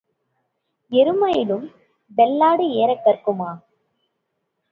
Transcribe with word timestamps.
எருமையிலும் 0.91 1.65
வெள்ளாடு 2.11 2.65
ஏறக் 2.71 3.03
கறக்குமா? 3.05 3.51